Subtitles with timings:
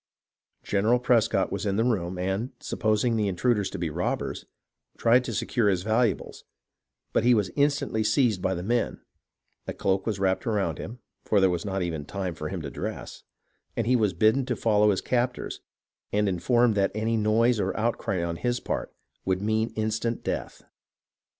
[0.63, 4.45] General Prescott was in the room, and, supposing the intruders to be robbers,
[4.97, 6.43] tried to secure his valuables;
[7.13, 8.99] but he was instantly seized by the men,
[9.67, 12.71] a cloak was wrapped around him (for there was not even time for him to
[12.71, 13.21] dress),
[13.77, 15.61] and he was bidden to follow his captors,
[16.11, 18.91] and informed that any noise or outcry on his part
[19.23, 20.63] would mean his instant death.